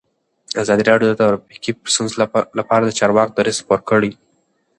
[0.61, 2.15] ازادي راډیو د ټرافیکي ستونزې
[2.59, 4.11] لپاره د چارواکو دریځ خپور کړی.